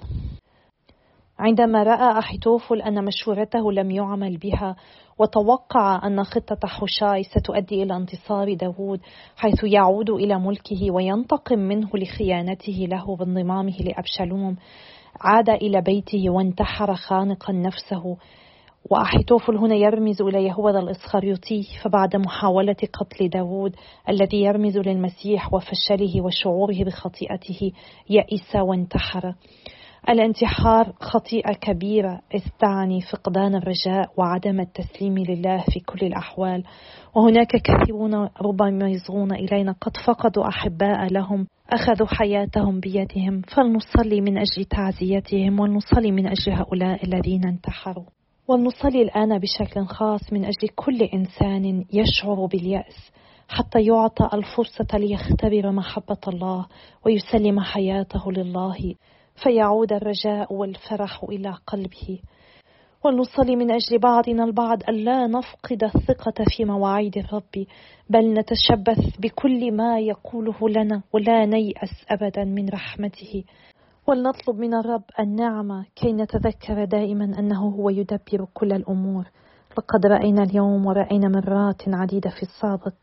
عندما 1.43 1.83
رأى 1.83 2.19
أحيتوفل 2.19 2.81
أن 2.81 3.05
مشورته 3.05 3.71
لم 3.71 3.91
يعمل 3.91 4.37
بها 4.37 4.75
وتوقع 5.19 6.07
أن 6.07 6.23
خطة 6.23 6.67
حشاي 6.67 7.23
ستؤدي 7.23 7.83
إلى 7.83 7.95
انتصار 7.95 8.53
داود 8.53 8.99
حيث 9.37 9.63
يعود 9.63 10.09
إلى 10.09 10.39
ملكه 10.39 10.91
وينتقم 10.91 11.59
منه 11.59 11.89
لخيانته 11.93 12.87
له 12.89 13.15
بانضمامه 13.15 13.77
لأبشالوم. 13.79 14.55
عاد 15.21 15.49
إلى 15.49 15.81
بيته 15.81 16.29
وانتحر 16.29 16.95
خانقا 16.95 17.53
نفسه. 17.53 18.17
وأحيتوفل 18.89 19.57
هنا 19.57 19.75
يرمز 19.75 20.21
إلى 20.21 20.45
يهوذا 20.45 20.79
الإسخريوطي 20.79 21.63
فبعد 21.83 22.15
محاولة 22.15 22.77
قتل 22.93 23.29
داود 23.29 23.75
الذي 24.09 24.41
يرمز 24.41 24.77
للمسيح 24.77 25.53
وفشله 25.53 26.21
وشعوره 26.21 26.83
بخطيئته 26.83 27.71
يئس 28.09 28.55
وانتحر. 28.55 29.33
الانتحار 30.09 30.93
خطيئة 30.99 31.53
كبيرة 31.53 32.21
إذ 32.33 32.41
تعني 32.59 33.01
فقدان 33.01 33.55
الرجاء 33.55 34.11
وعدم 34.17 34.59
التسليم 34.59 35.17
لله 35.17 35.63
في 35.73 35.79
كل 35.79 36.05
الأحوال. 36.05 36.63
وهناك 37.15 37.47
كثيرون 37.47 38.29
ربما 38.41 38.89
يصغون 38.89 39.31
إلينا 39.31 39.71
قد 39.71 39.97
فقدوا 40.07 40.47
أحباء 40.47 41.13
لهم 41.13 41.47
أخذوا 41.69 42.07
حياتهم 42.07 42.79
بيدهم. 42.79 43.41
فلنصلي 43.41 44.21
من 44.21 44.37
أجل 44.37 44.65
تعزيتهم 44.65 45.59
ولنصلي 45.59 46.11
من 46.11 46.27
أجل 46.27 46.51
هؤلاء 46.51 47.05
الذين 47.05 47.47
انتحروا. 47.47 48.05
ولنصلي 48.47 49.01
الآن 49.01 49.39
بشكل 49.39 49.85
خاص 49.85 50.33
من 50.33 50.45
أجل 50.45 50.69
كل 50.75 51.01
إنسان 51.03 51.85
يشعر 51.93 52.45
باليأس 52.45 53.11
حتى 53.49 53.81
يعطى 53.81 54.29
الفرصة 54.33 54.97
ليختبر 54.97 55.71
محبة 55.71 56.17
الله 56.27 56.65
ويسلم 57.05 57.59
حياته 57.59 58.31
لله. 58.31 58.95
فيعود 59.35 59.93
الرجاء 59.93 60.53
والفرح 60.53 61.23
إلى 61.23 61.55
قلبه. 61.67 62.19
ونصلي 63.05 63.55
من 63.55 63.71
أجل 63.71 63.99
بعضنا 63.99 64.43
البعض 64.43 64.77
ألا 64.89 65.27
نفقد 65.27 65.83
الثقة 65.83 66.45
في 66.57 66.65
مواعيد 66.65 67.17
الرب 67.17 67.65
بل 68.09 68.33
نتشبث 68.33 69.19
بكل 69.19 69.71
ما 69.71 69.99
يقوله 69.99 70.69
لنا 70.69 71.01
ولا 71.13 71.45
نيأس 71.45 72.05
أبدا 72.09 72.43
من 72.43 72.69
رحمته. 72.69 73.43
ولنطلب 74.07 74.59
من 74.59 74.73
الرب 74.73 75.03
النعمة 75.19 75.85
كي 75.95 76.13
نتذكر 76.13 76.85
دائما 76.85 77.39
أنه 77.39 77.69
هو 77.69 77.89
يدبر 77.89 78.47
كل 78.53 78.73
الأمور. 78.73 79.23
لقد 79.77 80.05
رأينا 80.05 80.43
اليوم 80.43 80.85
ورأينا 80.85 81.27
مرات 81.27 81.81
عديدة 81.87 82.29
في 82.29 82.43
السابق 82.43 82.93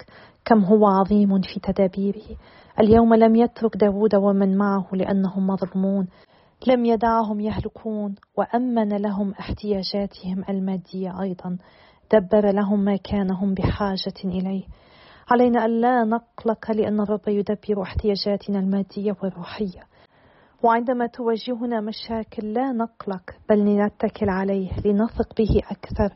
كم 0.45 0.65
هو 0.65 0.87
عظيم 0.87 1.41
في 1.41 1.61
تدابيره. 1.61 2.37
اليوم 2.79 3.15
لم 3.15 3.37
يترك 3.37 3.77
داود 3.77 4.15
ومن 4.15 4.57
معه 4.57 4.87
لأنهم 4.93 5.47
مظلمون 5.47 6.07
لم 6.67 6.85
يدعهم 6.85 7.41
يهلكون. 7.41 8.15
وأمن 8.37 8.89
لهم 8.89 9.33
احتياجاتهم 9.41 10.45
المادية 10.49 11.23
أيضا. 11.23 11.59
دبر 12.13 12.51
لهم 12.51 12.81
ما 12.81 12.97
كان 12.97 13.31
هم 13.31 13.55
بحاجة 13.55 14.25
إليه. 14.25 14.63
علينا 15.31 15.65
أن 15.65 15.81
لا 15.81 16.05
نقلق 16.05 16.71
لأن 16.71 17.01
الرب 17.01 17.29
يدبر 17.29 17.83
احتياجاتنا 17.83 18.59
المادية 18.59 19.17
والروحية. 19.23 19.81
وعندما 20.63 21.07
تواجهنا 21.07 21.81
مشاكل 21.81 22.53
لا 22.53 22.73
نقلق 22.73 23.31
بل 23.49 23.59
لنتكل 23.59 24.29
عليه 24.29 24.71
لنثق 24.85 25.35
به 25.39 25.63
أكثر. 25.71 26.15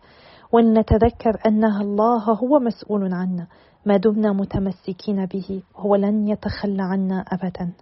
ولنتذكر 0.53 1.41
أن 1.47 1.65
الله 1.65 2.33
هو 2.33 2.59
مسؤول 2.59 3.15
عنا. 3.15 3.47
ما 3.87 3.97
دمنا 3.97 4.33
متمسكين 4.33 5.27
به 5.27 5.63
هو 5.77 5.95
لن 5.95 6.29
يتخلى 6.29 6.83
عنا 6.83 7.25
أبدا. 7.33 7.73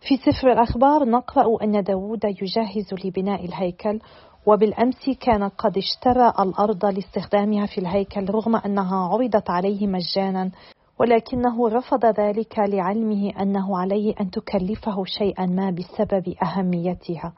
في 0.00 0.16
سفر 0.16 0.52
الأخبار 0.52 1.04
نقرأ 1.04 1.62
أن 1.62 1.82
داود 1.82 2.24
يجهز 2.24 2.94
لبناء 3.04 3.44
الهيكل 3.44 4.00
وبالأمس 4.46 5.10
كان 5.20 5.48
قد 5.48 5.78
اشترى 5.78 6.32
الأرض 6.40 6.84
لاستخدامها 6.86 7.66
في 7.66 7.78
الهيكل 7.78 8.30
رغم 8.30 8.56
أنها 8.56 8.96
عرضت 8.96 9.50
عليه 9.50 9.86
مجانا 9.86 10.50
ولكنه 10.98 11.68
رفض 11.68 12.06
ذلك 12.06 12.58
لعلمه 12.58 13.30
أنه 13.40 13.78
عليه 13.78 14.14
أن 14.20 14.30
تكلفه 14.30 15.04
شيئا 15.04 15.46
ما 15.46 15.70
بسبب 15.70 16.34
أهميتها. 16.42 17.32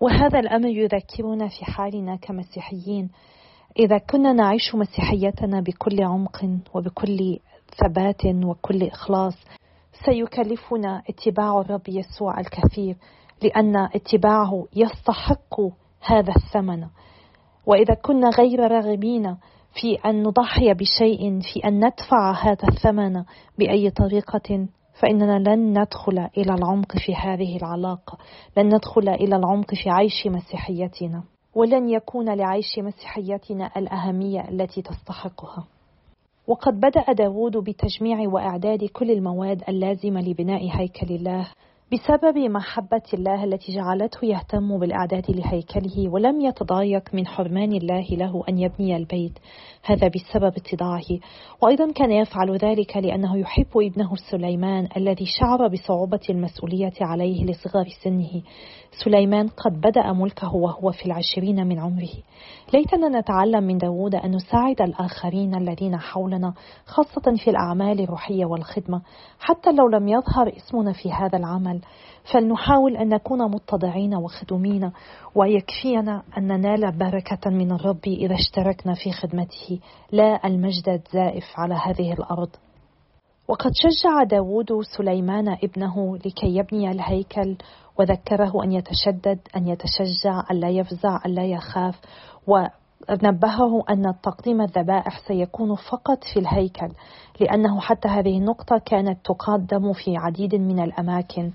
وهذا 0.00 0.38
الأمر 0.38 0.68
يذكرنا 0.68 1.48
في 1.48 1.64
حالنا 1.64 2.16
كمسيحيين. 2.16 3.10
إذا 3.78 3.98
كنا 3.98 4.32
نعيش 4.32 4.74
مسيحيتنا 4.74 5.60
بكل 5.60 6.02
عمق 6.02 6.44
وبكل 6.74 7.38
ثبات 7.76 8.24
وكل 8.44 8.82
إخلاص 8.82 9.34
سيكلفنا 10.04 11.02
اتباع 11.08 11.60
الرب 11.60 11.88
يسوع 11.88 12.40
الكثير 12.40 12.96
لأن 13.42 13.76
اتباعه 13.76 14.66
يستحق 14.76 15.60
هذا 16.00 16.32
الثمن. 16.36 16.86
وإذا 17.66 17.94
كنا 17.94 18.28
غير 18.28 18.60
راغبين 18.60 19.36
في 19.80 19.94
أن 19.94 20.22
نضحي 20.22 20.74
بشيء 20.74 21.40
في 21.40 21.68
أن 21.68 21.84
ندفع 21.84 22.32
هذا 22.32 22.68
الثمن 22.68 23.24
بأي 23.58 23.90
طريقة 23.90 24.68
فإننا 25.00 25.38
لن 25.38 25.78
ندخل 25.80 26.28
إلى 26.36 26.54
العمق 26.54 26.96
في 26.96 27.14
هذه 27.14 27.56
العلاقة 27.56 28.18
لن 28.56 28.66
ندخل 28.66 29.08
إلى 29.08 29.36
العمق 29.36 29.74
في 29.74 29.90
عيش 29.90 30.26
مسيحيتنا. 30.26 31.22
ولن 31.58 31.88
يكون 31.88 32.34
لعيش 32.34 32.78
مسيحيتنا 32.78 33.70
الأهمية 33.76 34.48
التي 34.48 34.82
تستحقها. 34.82 35.66
وقد 36.46 36.80
بدأ 36.80 37.12
داود 37.12 37.56
بتجميع 37.56 38.28
وإعداد 38.28 38.84
كل 38.84 39.10
المواد 39.10 39.62
اللازمة 39.68 40.20
لبناء 40.20 40.68
هيكل 40.70 41.14
الله 41.14 41.48
بسبب 41.92 42.38
محبة 42.38 43.02
الله 43.14 43.44
التي 43.44 43.72
جعلته 43.72 44.24
يهتم 44.24 44.78
بالإعداد 44.78 45.30
لهيكله 45.30 46.08
ولم 46.12 46.40
يتضايق 46.40 47.14
من 47.14 47.26
حرمان 47.26 47.72
الله 47.72 48.06
له 48.10 48.44
أن 48.48 48.58
يبني 48.58 48.96
البيت. 48.96 49.38
هذا 49.84 50.08
بسبب 50.08 50.52
اتضاعه. 50.56 51.18
وأيضا 51.62 51.92
كان 51.92 52.10
يفعل 52.10 52.56
ذلك 52.56 52.96
لأنه 52.96 53.38
يحب 53.38 53.66
ابنه 53.76 54.10
سليمان 54.30 54.88
الذي 54.96 55.24
شعر 55.40 55.68
بصعوبة 55.68 56.20
المسؤولية 56.30 56.92
عليه 57.00 57.44
لصغر 57.44 57.86
سنه. 58.04 58.42
سليمان 59.04 59.48
قد 59.48 59.80
بدأ 59.80 60.12
ملكه 60.12 60.54
وهو 60.54 60.92
في 60.92 61.06
العشرين 61.06 61.66
من 61.66 61.78
عمره. 61.78 62.14
ليتنا 62.74 63.20
نتعلم 63.20 63.64
من 63.64 63.78
داود 63.78 64.14
أن 64.14 64.30
نساعد 64.30 64.80
الآخرين 64.80 65.54
الذين 65.54 65.96
حولنا 65.96 66.54
خاصة 66.86 67.36
في 67.44 67.50
الأعمال 67.50 68.00
الروحية 68.00 68.44
والخدمة 68.44 69.02
حتى 69.40 69.72
لو 69.72 69.88
لم 69.88 70.08
يظهر 70.08 70.52
اسمنا 70.56 70.92
في 70.92 71.12
هذا 71.12 71.38
العمل. 71.38 71.80
فلنحاول 72.32 72.96
أن 72.96 73.08
نكون 73.08 73.50
متضعين 73.50 74.14
وخدومين 74.14 74.92
ويكفينا 75.34 76.22
أن 76.38 76.46
ننال 76.46 76.98
بركة 76.98 77.50
من 77.50 77.72
الرب 77.72 78.06
إذا 78.06 78.34
اشتركنا 78.34 78.94
في 78.94 79.12
خدمته. 79.12 79.80
لا 80.12 80.46
المجد 80.46 80.88
الزائف 80.88 81.44
على 81.56 81.74
هذه 81.74 82.12
الأرض. 82.12 82.48
وقد 83.48 83.70
شجع 83.74 84.22
داود 84.22 84.82
سليمان 84.96 85.48
ابنه 85.48 86.16
لكي 86.16 86.56
يبني 86.56 86.90
الهيكل 86.90 87.56
وذكره 87.98 88.64
أن 88.64 88.72
يتشدد 88.72 89.38
أن 89.56 89.68
يتشجع 89.68 90.42
ألا 90.50 90.68
يفزع 90.68 91.18
ألا 91.26 91.44
يخاف 91.44 92.00
نبهه 93.10 93.84
أن 93.90 94.14
تقديم 94.22 94.60
الذبائح 94.60 95.18
سيكون 95.28 95.74
فقط 95.74 96.24
في 96.34 96.40
الهيكل 96.40 96.88
لأنه 97.40 97.80
حتى 97.80 98.08
هذه 98.08 98.38
النقطة 98.38 98.78
كانت 98.86 99.18
تقدم 99.24 99.92
في 99.92 100.16
عديد 100.16 100.54
من 100.54 100.80
الأماكن. 100.80 101.52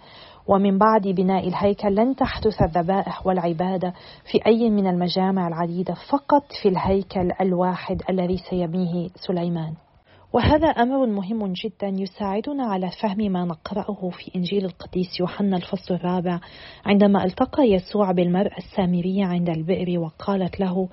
ومن 0.48 0.78
بعد 0.78 1.02
بناء 1.08 1.48
الهيكل 1.48 1.96
لن 1.96 2.16
تحدث 2.16 2.62
الذبائح 2.62 3.28
والعبادة 3.28 3.94
في 4.32 4.46
أي 4.46 4.70
من 4.70 4.88
المجامع 4.88 5.48
العديدة 5.48 5.94
فقط 5.94 6.44
في 6.62 6.70
الهيكل 6.70 7.32
الواحد 7.42 8.02
الذي 8.10 8.38
سيبنيه 8.38 9.10
سليمان. 9.16 9.74
وهذا 10.34 10.68
أمر 10.68 11.06
مهم 11.06 11.54
جدا 11.54 11.88
يساعدنا 11.88 12.66
على 12.66 12.92
فهم 13.02 13.18
ما 13.18 13.46
نقرأه 13.46 14.10
في 14.10 14.32
إنجيل 14.36 14.66
القديس 14.66 15.20
يوحنا 15.20 15.58
الفصل 15.58 15.94
الرابع 15.94 16.40
عندما 16.86 17.24
ألتقى 17.24 17.64
يسوع 17.64 18.12
بالمرأة 18.12 18.58
السامرية 18.58 19.26
عند 19.26 19.50
البئر 19.50 20.00
وقالت 20.00 20.60
له 20.60 20.90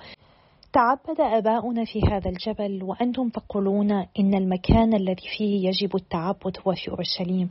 تعبد 0.73 1.21
آباؤنا 1.21 1.85
في 1.85 2.01
هذا 2.11 2.29
الجبل 2.29 2.83
وأنتم 2.83 3.29
تقولون 3.29 3.91
إن 3.91 4.33
المكان 4.33 4.93
الذي 4.93 5.27
فيه 5.37 5.67
يجب 5.67 5.95
التعبد 5.95 6.57
هو 6.67 6.73
في 6.73 6.91
أورشليم. 6.91 7.49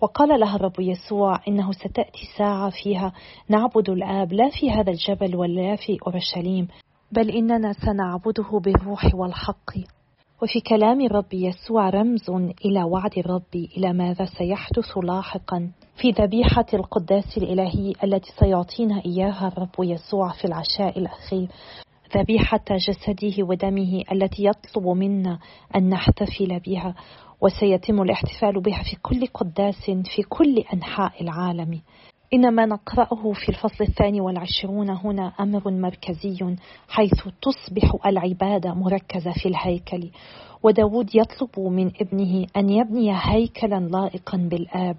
وقال 0.00 0.40
لها 0.40 0.56
الرب 0.56 0.80
يسوع 0.80 1.40
إنه 1.48 1.72
ستأتي 1.72 2.28
ساعة 2.38 2.70
فيها 2.82 3.12
نعبد 3.48 3.90
الآب 3.90 4.32
لا 4.32 4.50
في 4.60 4.70
هذا 4.70 4.90
الجبل 4.90 5.36
ولا 5.36 5.76
في 5.76 5.98
أورشليم 6.06 6.68
بل 7.12 7.30
إننا 7.30 7.72
سنعبده 7.72 8.58
بالروح 8.64 9.14
والحق. 9.14 9.97
وفي 10.42 10.60
كلام 10.60 11.00
الرب 11.00 11.34
يسوع 11.34 11.90
رمز 11.90 12.30
إلى 12.64 12.82
وعد 12.82 13.18
الرب 13.18 13.54
إلى 13.76 13.92
ماذا 13.92 14.24
سيحدث 14.24 14.98
لاحقا. 14.98 15.70
في 15.96 16.10
ذبيحة 16.10 16.66
القداس 16.74 17.38
الإلهي 17.38 17.92
التي 18.04 18.32
سيعطينا 18.38 19.02
إياها 19.06 19.48
الرب 19.48 19.74
يسوع 19.78 20.32
في 20.32 20.44
العشاء 20.44 20.98
الأخير. 20.98 21.48
ذبيحة 22.16 22.64
جسده 22.70 23.44
ودمه 23.44 24.02
التي 24.12 24.44
يطلب 24.44 24.88
منا 24.88 25.38
أن 25.76 25.88
نحتفل 25.88 26.60
بها. 26.66 26.94
وسيتم 27.40 28.02
الاحتفال 28.02 28.62
بها 28.62 28.82
في 28.82 28.96
كل 29.02 29.26
قداس 29.26 29.90
في 30.14 30.22
كل 30.28 30.64
أنحاء 30.74 31.22
العالم. 31.22 31.80
إن 32.34 32.54
ما 32.54 32.66
نقرأه 32.66 33.32
في 33.32 33.48
الفصل 33.48 33.84
الثاني 33.84 34.20
والعشرون 34.20 34.90
هنا 34.90 35.32
أمر 35.40 35.70
مركزي 35.70 36.56
حيث 36.88 37.28
تصبح 37.42 38.06
العبادة 38.06 38.74
مركزة 38.74 39.32
في 39.42 39.48
الهيكل. 39.48 40.10
وداود 40.62 41.10
يطلب 41.14 41.60
من 41.60 41.90
ابنه 42.00 42.46
أن 42.56 42.70
يبني 42.70 43.12
هيكلا 43.14 43.80
لائقا 43.80 44.36
بالآب. 44.36 44.96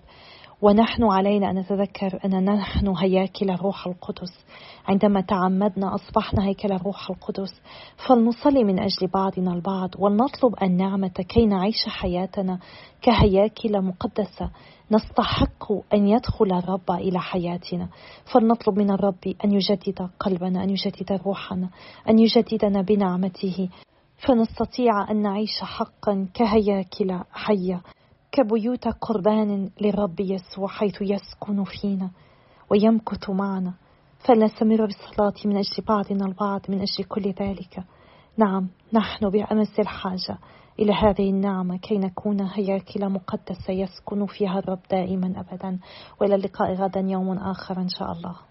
ونحن 0.62 1.04
علينا 1.04 1.50
أن 1.50 1.56
نتذكر 1.60 2.20
أن 2.26 2.46
نحن 2.46 2.88
هياكل 2.98 3.50
الروح 3.50 3.88
القدس. 3.88 4.46
عندما 4.88 5.22
تعمدنا 5.22 5.96
أصبحنا 5.96 6.46
هيكل 6.46 6.72
الروح 6.72 7.10
القدس. 7.10 7.62
فلنصلي 8.08 8.64
من 8.64 8.80
أجل 8.80 9.08
بعضنا 9.14 9.54
البعض 9.54 9.90
ولنطلب 9.98 10.56
النعمة 10.64 11.08
كي 11.08 11.46
نعيش 11.46 11.88
حياتنا 11.88 12.60
كهياكل 13.02 13.82
مقدسة. 13.82 14.50
نستحق 14.92 15.72
أن 15.94 16.08
يدخل 16.08 16.52
الرب 16.52 16.92
إلى 16.92 17.20
حياتنا. 17.20 17.88
فلنطلب 18.34 18.80
من 18.80 18.92
الرب 18.92 19.36
أن 19.46 19.52
يجدد 19.52 20.10
قلبنا 20.20 20.64
أن 20.64 20.70
يجدد 20.70 21.22
روحنا 21.26 21.70
أن 22.10 22.20
يجددنا 22.20 22.82
بنعمته. 22.82 23.70
فنستطيع 24.28 25.12
أن 25.12 25.22
نعيش 25.22 25.60
حقا 25.62 26.28
كهياكل 26.34 27.20
حية. 27.34 27.82
كبيوت 28.32 28.88
قربان 28.88 29.70
للرب 29.82 30.20
يسوع 30.20 30.68
حيث 30.68 31.02
يسكن 31.02 31.64
فينا 31.64 32.12
ويمكث 32.72 33.30
معنا. 33.30 33.74
فلنستمر 34.28 34.86
بالصلاة 34.86 35.34
من 35.46 35.58
أجل 35.58 35.84
بعضنا 35.88 36.26
البعض 36.26 36.62
من 36.70 36.82
أجل 36.82 37.04
كل 37.04 37.22
ذلك. 37.22 37.84
نعم 38.38 38.68
نحن 38.94 39.30
بأمس 39.30 39.80
الحاجة 39.80 40.38
إلى 40.80 40.94
هذه 40.94 41.30
النعمة 41.30 41.78
كي 41.78 41.98
نكون 41.98 42.42
هياكل 42.42 43.10
مقدسة 43.10 43.74
يسكن 43.74 44.26
فيها 44.26 44.60
الرب 44.60 44.80
دائما 44.92 45.34
أبدا. 45.40 45.80
وإلى 46.22 46.36
اللقاء 46.36 46.74
غدا 46.74 47.00
يوم 47.00 47.38
آخر 47.38 47.78
إن 47.78 47.90
شاء 47.90 48.12
الله. 48.12 48.49